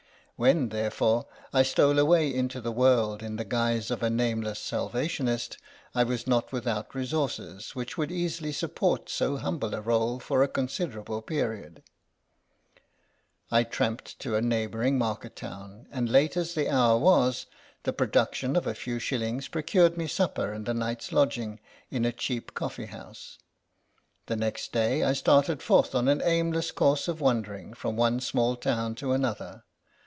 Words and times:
When, 0.43 0.69
therefore, 0.69 1.27
I 1.53 1.61
stole 1.61 1.99
away 1.99 2.33
into 2.33 2.61
the 2.61 2.71
world 2.71 3.21
in 3.21 3.35
the 3.35 3.45
guise 3.45 3.91
of 3.91 4.01
a 4.01 4.09
name 4.09 4.41
less 4.41 4.57
Salvationist, 4.59 5.59
I 5.93 6.03
was 6.03 6.25
not 6.25 6.51
without 6.51 6.95
resources 6.95 7.75
which 7.75 7.95
would 7.95 8.11
easily 8.11 8.51
support 8.51 9.07
so 9.07 9.37
humble 9.37 9.75
a 9.75 9.83
r61e 9.83 10.19
for 10.23 10.41
a 10.41 10.47
considerable 10.47 11.21
period. 11.21 11.83
I 13.51 13.63
tramped 13.63 14.17
to 14.21 14.29
a 14.29 14.41
THE 14.41 14.41
LOST 14.41 14.41
SANJAK 14.41 14.47
17 14.49 14.49
neighbouring 14.49 14.97
market 14.97 15.35
town, 15.35 15.87
and, 15.91 16.09
late 16.09 16.35
as 16.35 16.55
the 16.55 16.69
hour 16.71 16.97
was, 16.97 17.45
the 17.83 17.93
production 17.93 18.55
of 18.55 18.65
a 18.65 18.73
few 18.73 18.97
shillings 18.97 19.47
procured 19.47 19.95
me 19.95 20.07
supper 20.07 20.51
and 20.53 20.67
a 20.67 20.73
night's 20.73 21.11
lodging 21.11 21.59
in 21.91 22.03
a 22.03 22.11
cheap 22.11 22.55
coffee 22.55 22.87
house. 22.87 23.37
The 24.25 24.37
next 24.37 24.73
day 24.73 25.03
I 25.03 25.13
started 25.13 25.61
forth 25.61 25.93
on 25.93 26.07
an 26.07 26.23
aimless 26.23 26.71
course 26.71 27.07
of 27.07 27.21
wander 27.21 27.53
ing 27.53 27.75
from 27.75 27.95
one 27.95 28.19
small 28.19 28.55
town 28.55 28.95
to 28.95 29.11
another. 29.11 29.65